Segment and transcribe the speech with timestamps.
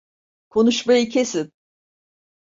[0.49, 1.53] Konuşmayı kesin.